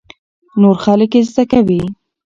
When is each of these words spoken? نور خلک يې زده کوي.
نور 0.61 0.75
خلک 0.83 1.11
يې 1.17 1.21
زده 1.29 1.43
کوي. 1.51 1.81